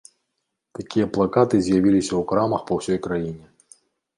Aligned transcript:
Такія 0.77 1.05
плакаты 1.17 1.55
з'явіліся 1.67 2.09
ў 2.15 2.21
крамах 2.33 2.61
па 2.71 2.79
ўсёй 2.79 2.99
краіне. 3.05 3.45